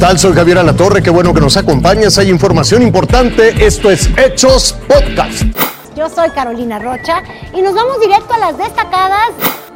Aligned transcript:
tal? 0.00 0.18
Soy 0.18 0.32
Javier 0.32 0.56
Alatorre, 0.56 1.02
qué 1.02 1.10
bueno 1.10 1.34
que 1.34 1.42
nos 1.42 1.58
acompañas. 1.58 2.16
Hay 2.16 2.30
información 2.30 2.80
importante. 2.82 3.66
Esto 3.66 3.90
es 3.90 4.08
Hechos 4.16 4.74
Podcast. 4.88 5.42
Yo 5.94 6.08
soy 6.08 6.30
Carolina 6.30 6.78
Rocha 6.78 7.22
y 7.54 7.60
nos 7.60 7.74
vamos 7.74 8.00
directo 8.00 8.32
a 8.32 8.38
las 8.38 8.56
destacadas. 8.56 9.28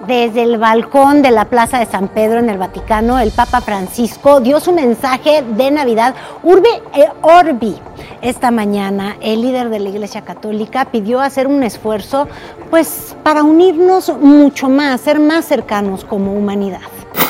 Desde 0.08 0.42
el 0.42 0.56
balcón 0.56 1.20
de 1.20 1.30
la 1.30 1.44
Plaza 1.46 1.78
de 1.78 1.86
San 1.86 2.08
Pedro 2.08 2.38
en 2.38 2.48
el 2.48 2.56
Vaticano, 2.56 3.18
el 3.18 3.32
Papa 3.32 3.60
Francisco 3.60 4.40
dio 4.40 4.60
su 4.60 4.72
mensaje 4.72 5.44
de 5.56 5.70
Navidad 5.70 6.14
Urbi 6.42 6.70
e 6.94 7.06
Orbi. 7.20 7.76
Esta 8.22 8.50
mañana 8.50 9.16
el 9.20 9.42
líder 9.42 9.68
de 9.68 9.80
la 9.80 9.90
Iglesia 9.90 10.22
Católica 10.22 10.86
pidió 10.86 11.20
hacer 11.20 11.46
un 11.46 11.62
esfuerzo 11.62 12.28
pues 12.70 13.14
para 13.22 13.42
unirnos 13.42 14.10
mucho 14.20 14.70
más, 14.70 15.02
ser 15.02 15.20
más 15.20 15.44
cercanos 15.44 16.04
como 16.04 16.32
humanidad. 16.32 16.80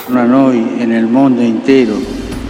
en 0.08 0.92
el 0.92 1.06
mundo 1.06 1.42
entero 1.42 1.94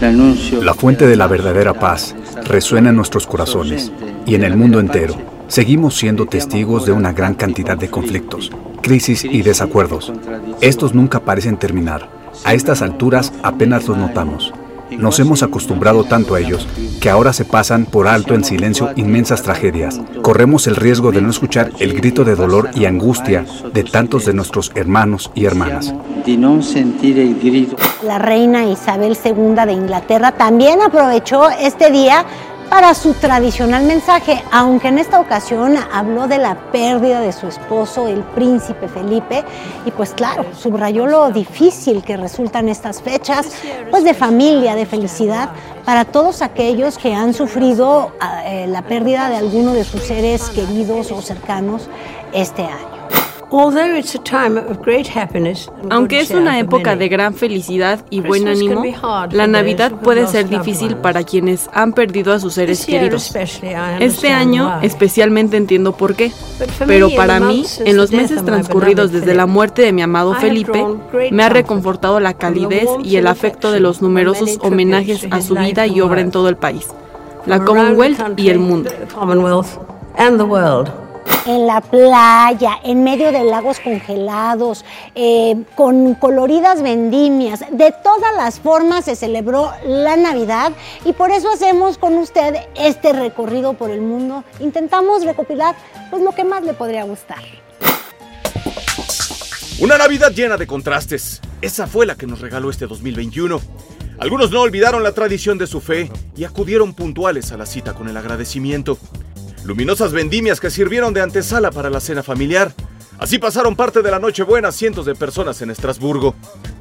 la 0.01 0.75
fuente 0.75 1.07
de 1.07 1.17
la 1.17 1.27
verdadera 1.27 1.75
paz 1.75 2.15
resuena 2.45 2.91
en 2.91 2.97
nuestros 2.97 3.27
corazones 3.27 3.93
y 4.27 4.35
en 4.35 4.45
el 4.45 4.57
mundo 4.57 4.81
entero. 4.81 5.15
Seguimos 5.49 5.97
siendo 5.97 6.27
testigos 6.27 6.87
de 6.87 6.93
una 6.93 7.13
gran 7.13 7.35
cantidad 7.35 7.77
de 7.77 7.91
conflictos, 7.91 8.51
crisis 8.83 9.25
y 9.25 9.43
desacuerdos. 9.43 10.13
Estos 10.61 10.95
nunca 10.95 11.21
parecen 11.21 11.59
terminar. 11.59 12.09
A 12.45 12.55
estas 12.55 12.83
alturas 12.83 13.33
apenas 13.43 13.87
los 13.87 13.97
notamos. 13.97 14.53
Nos 14.91 15.19
hemos 15.19 15.43
acostumbrado 15.43 16.05
tanto 16.05 16.35
a 16.35 16.41
ellos 16.41 16.67
que 17.01 17.11
ahora 17.11 17.33
se 17.33 17.45
pasan 17.45 17.87
por 17.87 18.09
alto 18.09 18.35
en 18.35 18.45
silencio 18.45 18.91
inmensas 18.97 19.43
tragedias. 19.43 20.01
Corremos 20.23 20.67
el 20.67 20.77
riesgo 20.77 21.13
de 21.13 21.21
no 21.21 21.31
escuchar 21.31 21.71
el 21.79 21.95
grito 21.95 22.25
de 22.25 22.35
dolor 22.35 22.71
y 22.75 22.85
angustia 22.87 23.45
de 23.73 23.85
tantos 23.85 24.25
de 24.25 24.35
nuestros 24.35 24.73
hermanos 24.75 25.31
y 25.35 25.45
hermanas. 25.45 25.95
La 28.03 28.19
reina 28.19 28.67
Isabel 28.67 29.19
II 29.25 29.55
de 29.67 29.73
Inglaterra 29.73 30.33
también 30.33 30.81
aprovechó 30.83 31.51
este 31.51 31.91
día 31.91 32.25
para 32.75 32.93
su 32.95 33.15
tradicional 33.15 33.85
mensaje, 33.85 34.43
aunque 34.51 34.89
en 34.89 34.99
esta 34.99 35.21
ocasión 35.21 35.77
habló 35.93 36.27
de 36.27 36.39
la 36.39 36.57
pérdida 36.73 37.21
de 37.21 37.31
su 37.31 37.47
esposo, 37.47 38.09
el 38.09 38.25
príncipe 38.25 38.89
Felipe, 38.89 39.45
y 39.87 39.93
pues 39.93 40.11
claro, 40.11 40.45
subrayó 40.59 41.07
lo 41.07 41.31
difícil 41.31 42.03
que 42.03 42.17
resultan 42.17 42.69
estas 42.69 43.01
fechas, 43.01 43.47
pues 43.93 44.03
de 44.03 44.13
familia, 44.13 44.75
de 44.75 44.87
felicidad, 44.87 45.51
para 45.85 46.05
todos 46.05 46.43
aquellos 46.43 46.99
que 46.99 47.15
han 47.15 47.33
sufrido 47.33 48.11
eh, 48.45 48.67
la 48.67 48.83
pérdida 48.83 49.29
de 49.29 49.37
alguno 49.37 49.73
de 49.73 49.85
sus 49.85 50.03
seres 50.03 50.51
queridos 50.51 51.13
o 51.13 51.23
cercanos 51.23 51.89
este 52.33 52.65
año. 52.65 53.24
Aunque 55.91 56.21
es 56.21 56.31
una 56.31 56.59
época 56.59 56.97
de 56.97 57.09
gran 57.09 57.35
felicidad 57.35 58.05
y 58.11 58.21
buen 58.21 58.49
ánimo, 58.49 58.83
la 59.31 59.47
Navidad 59.47 59.93
puede 59.93 60.27
ser 60.27 60.49
difícil 60.49 60.97
para 60.97 61.23
quienes 61.23 61.69
han 61.73 61.93
perdido 61.93 62.33
a 62.33 62.41
sus 62.41 62.55
seres 62.55 62.85
queridos. 62.87 63.35
Este 64.01 64.31
año 64.31 64.81
especialmente 64.83 65.57
entiendo 65.57 65.97
por 65.97 66.15
qué, 66.15 66.33
pero 66.87 67.11
para 67.11 67.41
mí, 67.41 67.65
en 67.85 67.97
los 67.97 68.13
meses 68.13 68.45
transcurridos 68.45 69.13
desde 69.13 69.35
la 69.35 69.47
muerte 69.47 69.83
de 69.83 69.93
mi 69.93 70.03
amado 70.03 70.35
Felipe, 70.35 70.85
me 71.31 71.43
ha 71.43 71.49
reconfortado 71.49 72.21
la 72.21 72.35
calidez 72.35 72.89
y 73.03 73.17
el 73.17 73.27
afecto 73.27 73.73
de 73.73 73.81
los 73.81 74.03
numerosos 74.03 74.59
homenajes 74.63 75.27
a 75.31 75.41
su 75.41 75.55
vida 75.55 75.87
y 75.87 76.01
obra 76.01 76.21
en 76.21 76.31
todo 76.31 76.49
el 76.49 76.57
país, 76.57 76.89
la 77.47 77.65
Commonwealth 77.65 78.39
y 78.39 78.49
el 78.49 78.59
mundo 78.59 78.91
en 81.47 81.67
la 81.67 81.81
playa, 81.81 82.79
en 82.85 83.05
medio 83.05 83.33
de 83.33 83.45
lagos 83.45 83.81
congelados, 83.81 84.85
eh, 85.15 85.63
con 85.75 86.15
coloridas 86.15 86.83
vendimias. 86.83 87.61
De 87.71 87.93
todas 88.03 88.35
las 88.37 88.61
formas 88.61 89.05
se 89.05 89.17
celebró 89.17 89.73
la 89.87 90.17
Navidad 90.17 90.73
y 91.05 91.13
por 91.13 91.31
eso 91.31 91.51
hacemos 91.51 91.99
con 91.99 92.17
usted 92.19 92.57
este 92.75 93.13
recorrido 93.13 93.75
por 93.75 93.91
el 93.91 94.01
mundo. 94.01 94.45
Intentamos 94.61 95.25
recopilar 95.25 95.77
pues, 96.11 96.23
lo 96.23 96.33
que 96.33 96.45
más 96.45 96.63
le 96.65 96.75
podría 96.75 97.05
gustar. 97.05 97.43
Una 99.81 99.99
Navidad 99.99 100.31
llena 100.31 100.57
de 100.57 100.67
contrastes. 100.67 101.41
Esa 101.61 101.87
fue 101.87 102.07
la 102.07 102.15
que 102.15 102.27
nos 102.27 102.41
regaló 102.41 102.71
este 102.71 102.87
2021. 102.87 103.61
Algunos 104.19 104.53
no 104.53 104.61
olvidaron 104.61 105.03
la 105.03 105.13
tradición 105.13 105.59
de 105.59 105.67
su 105.67 105.81
fe 105.81 106.11
y 106.37 106.45
acudieron 106.45 106.95
puntuales 106.95 107.51
a 107.51 107.57
la 107.57 107.67
cita 107.67 107.93
con 107.93 108.09
el 108.09 108.17
agradecimiento. 108.17 108.97
Luminosas 109.65 110.13
vendimias 110.13 110.61
que 110.61 110.71
sirvieron 110.71 111.15
de 111.15 111.23
antesala 111.23 111.71
para 111.71 111.89
la 111.89 112.01
cena 112.01 112.23
familiar. 112.23 112.75
Así 113.19 113.39
pasaron 113.39 113.77
parte 113.77 114.03
de 114.03 114.11
la 114.11 114.19
Nochebuena 114.19 114.71
cientos 114.73 115.07
de 115.07 115.15
personas 115.15 115.63
en 115.63 115.71
Estrasburgo. 115.71 116.35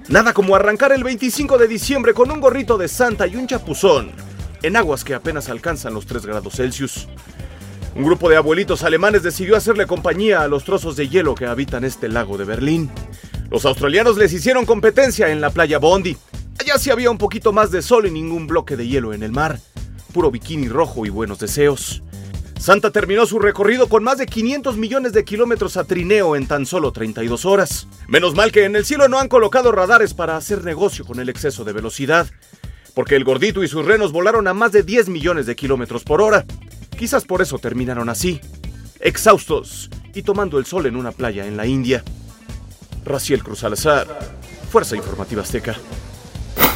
Nada 0.10 0.34
como 0.34 0.54
arrancar 0.54 0.92
el 0.92 1.04
25 1.04 1.58
de 1.58 1.70
diciembre 1.70 2.14
con 2.14 2.30
un 2.30 2.42
gorrito 2.42 2.78
de 2.78 2.90
Santa 2.90 3.26
y 3.26 3.38
un 3.38 3.48
chapuzón, 3.48 4.12
en 4.62 4.76
aguas 4.76 5.06
que 5.06 5.14
apenas 5.14 5.48
alcanzan 5.48 5.94
los 5.94 6.06
3 6.06 6.26
grados 6.26 6.56
Celsius. 6.56 7.08
Un 7.96 8.04
grupo 8.04 8.28
de 8.28 8.36
abuelitos 8.36 8.84
alemanes 8.84 9.24
decidió 9.24 9.56
hacerle 9.56 9.88
compañía 9.88 10.42
a 10.42 10.50
los 10.50 10.66
trozos 10.66 10.98
de 10.98 11.08
hielo 11.08 11.36
que 11.36 11.46
habitan 11.46 11.86
este 11.86 12.10
lago 12.10 12.38
de 12.38 12.44
Berlín. 12.44 12.92
Los 13.50 13.66
australianos 13.66 14.18
les 14.18 14.34
hicieron 14.34 14.66
competencia 14.66 15.30
en 15.30 15.40
la 15.40 15.52
playa 15.52 15.78
Bondi. 15.78 16.18
Allá 16.60 16.78
sí 16.78 16.90
había 16.90 17.12
un 17.12 17.18
poquito 17.18 17.54
más 17.54 17.72
de 17.72 17.82
sol 17.82 18.08
y 18.08 18.12
ningún 18.12 18.48
bloque 18.48 18.76
de 18.76 18.88
hielo 18.88 19.14
en 19.14 19.24
el 19.24 19.32
mar. 19.32 19.60
Puro 20.12 20.32
bikini 20.32 20.68
rojo 20.68 21.06
y 21.06 21.10
buenos 21.10 21.40
deseos. 21.40 22.04
Santa 22.63 22.91
terminó 22.91 23.25
su 23.25 23.40
recorrido 23.40 23.90
con 23.90 24.06
más 24.06 24.18
de 24.18 24.25
500 24.25 24.78
millones 24.78 25.12
de 25.12 25.25
kilómetros 25.25 25.75
a 25.75 25.84
trineo 25.84 26.38
en 26.38 26.47
tan 26.47 26.66
solo 26.66 26.94
32 26.94 27.44
horas. 27.44 27.90
Menos 28.07 28.35
mal 28.35 28.53
que 28.53 28.63
en 28.63 28.78
el 28.78 28.85
cielo 28.85 29.09
no 29.09 29.19
han 29.19 29.28
colocado 29.28 29.74
radares 29.74 30.13
para 30.13 30.38
hacer 30.38 30.63
negocio 30.63 31.03
con 31.03 31.19
el 31.19 31.28
exceso 31.28 31.66
de 31.66 31.74
velocidad, 31.74 32.25
porque 32.94 33.18
el 33.18 33.25
gordito 33.25 33.66
y 33.66 33.68
sus 33.68 33.84
renos 33.84 34.13
volaron 34.13 34.47
a 34.47 34.53
más 34.53 34.72
de 34.72 34.84
10 34.84 35.09
millones 35.09 35.46
de 35.46 35.57
kilómetros 35.57 36.06
por 36.06 36.22
hora. 36.22 36.46
Quizás 36.97 37.25
por 37.25 37.41
eso 37.41 37.59
terminaron 37.59 38.07
así, 38.07 38.40
exhaustos 39.01 39.90
y 40.16 40.22
tomando 40.22 40.57
el 40.57 40.66
sol 40.66 40.85
en 40.85 40.95
una 40.95 41.12
playa 41.12 41.45
en 41.45 41.57
la 41.57 41.66
India. 41.66 42.01
Raciel 43.03 43.44
Cruz 43.44 43.66
Alazar, 43.66 44.07
Fuerza 44.72 44.95
Informativa 44.95 45.41
Azteca 45.41 45.75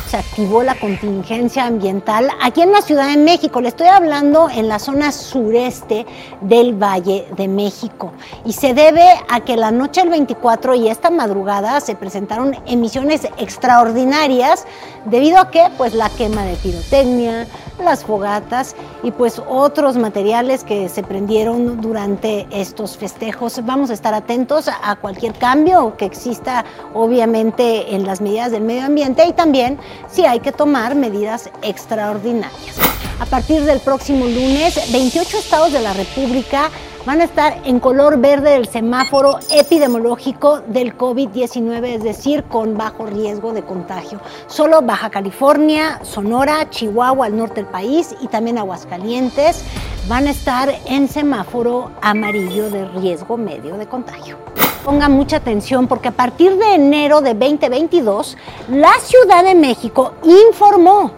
se 0.07 0.17
activó 0.17 0.63
la 0.63 0.79
contingencia 0.79 1.65
ambiental 1.65 2.29
aquí 2.41 2.61
en 2.61 2.71
la 2.71 2.81
Ciudad 2.81 3.09
de 3.09 3.17
México. 3.17 3.59
Le 3.59 3.67
estoy 3.67 3.87
hablando 3.87 4.49
en 4.49 4.69
la 4.69 4.79
zona 4.79 5.11
sureste 5.11 6.05
del 6.41 6.81
Valle 6.81 7.27
de 7.35 7.47
México. 7.47 8.13
Y 8.45 8.53
se 8.53 8.73
debe 8.73 9.05
a 9.29 9.41
que 9.41 9.57
la 9.57 9.71
noche 9.71 10.01
del 10.01 10.09
24 10.09 10.75
y 10.75 10.87
esta 10.87 11.09
madrugada 11.09 11.81
se 11.81 11.95
presentaron 11.95 12.55
emisiones 12.65 13.27
extraordinarias 13.37 14.65
debido 15.05 15.39
a 15.39 15.51
que 15.51 15.67
pues 15.77 15.93
la 15.93 16.09
quema 16.09 16.43
de 16.43 16.55
pirotecnia, 16.55 17.45
las 17.79 18.03
fogatas 18.03 18.75
y 19.03 19.11
pues 19.11 19.41
otros 19.47 19.97
materiales 19.97 20.63
que 20.63 20.89
se 20.89 21.03
prendieron 21.03 21.81
durante 21.81 22.47
estos 22.51 22.97
festejos. 22.97 23.65
Vamos 23.65 23.89
a 23.89 23.93
estar 23.93 24.13
atentos 24.13 24.67
a 24.67 24.95
cualquier 24.95 25.33
cambio 25.33 25.95
que 25.97 26.05
exista 26.05 26.65
obviamente 26.93 27.95
en 27.95 28.05
las 28.05 28.21
medidas 28.21 28.51
del 28.51 28.63
medio 28.63 28.85
ambiente 28.85 29.25
y 29.25 29.33
también 29.33 29.77
si 30.09 30.25
hay 30.25 30.39
que 30.39 30.51
tomar 30.51 30.95
medidas 30.95 31.49
extraordinarias. 31.61 32.77
A 33.19 33.25
partir 33.25 33.63
del 33.63 33.79
próximo 33.79 34.25
lunes, 34.25 34.91
28 34.91 35.37
estados 35.37 35.73
de 35.73 35.81
la 35.81 35.93
República 35.93 36.69
van 37.07 37.21
a 37.21 37.23
estar 37.23 37.61
en 37.63 37.79
color 37.79 38.19
verde 38.19 38.49
del 38.49 38.67
semáforo 38.67 39.39
epidemiológico 39.49 40.59
del 40.67 40.97
COVID-19, 40.97 41.85
es 41.85 42.03
decir, 42.03 42.43
con 42.43 42.77
bajo 42.77 43.05
riesgo 43.05 43.53
de 43.53 43.63
contagio. 43.63 44.19
Solo 44.47 44.81
Baja 44.81 45.09
California, 45.09 46.01
Sonora, 46.03 46.69
Chihuahua, 46.69 47.27
al 47.27 47.37
norte 47.37 47.61
del 47.61 47.67
país 47.67 48.13
y 48.19 48.27
también 48.27 48.57
Aguascalientes 48.57 49.63
van 50.09 50.27
a 50.27 50.31
estar 50.31 50.69
en 50.85 51.07
semáforo 51.07 51.91
amarillo 52.01 52.69
de 52.69 52.83
riesgo 52.89 53.37
medio 53.37 53.77
de 53.77 53.87
contagio. 53.87 54.35
Ponga 54.83 55.07
mucha 55.07 55.37
atención 55.37 55.87
porque 55.87 56.09
a 56.09 56.11
partir 56.11 56.57
de 56.57 56.75
enero 56.75 57.21
de 57.21 57.33
2022, 57.35 58.35
la 58.67 58.91
Ciudad 58.99 59.45
de 59.45 59.55
México 59.55 60.11
informó 60.25 61.11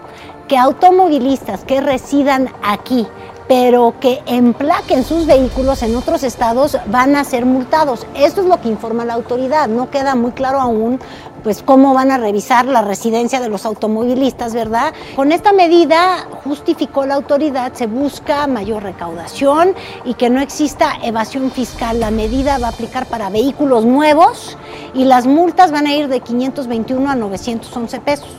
que 0.48 0.56
automovilistas 0.56 1.63
que 1.63 1.81
residan 1.81 2.48
aquí 2.62 3.08
pero 3.50 3.96
que 4.00 4.22
emplaquen 4.28 5.04
sus 5.04 5.25
vehículos 5.25 5.81
en 5.81 5.96
otros 5.96 6.22
estados 6.22 6.78
van 6.86 7.16
a 7.16 7.24
ser 7.24 7.48
multados. 7.48 8.06
Esto 8.16 8.42
es 8.42 8.48
lo 8.48 8.62
que 8.62 8.68
informa 8.68 9.06
la 9.06 9.16
autoridad. 9.16 9.68
No 9.68 9.90
queda 9.90 10.13
muy 10.13 10.34
claro 10.34 10.62
aún 10.62 11.00
pues 11.44 11.63
cómo 11.63 11.96
van 11.96 12.12
a 12.12 12.19
revisar 12.19 12.66
la 12.66 12.84
residencia 12.84 13.40
de 13.40 13.50
los 13.50 13.66
automovilistas, 13.66 14.54
¿verdad? 14.54 14.94
Con 15.16 15.31
esta 15.31 15.51
medida 15.51 16.28
justificó 16.44 17.07
la 17.07 17.16
autoridad, 17.16 17.74
se 17.74 17.88
busca 17.88 18.46
mayor 18.46 18.84
recaudación 18.84 19.74
y 20.06 20.13
que 20.13 20.30
no 20.30 20.42
exista 20.42 21.00
evasión 21.01 21.50
fiscal. 21.50 22.00
La 22.00 22.12
medida 22.12 22.60
va 22.60 22.68
a 22.68 22.69
aplicar 22.69 23.07
para 23.07 23.31
vehículos 23.31 23.84
nuevos 23.84 24.57
y 24.94 25.06
las 25.06 25.25
multas 25.25 25.72
van 25.72 25.88
a 25.88 25.96
ir 25.96 26.07
de 26.07 26.19
521 26.19 27.10
a 27.10 27.16
911 27.16 28.00
pesos. 28.01 28.38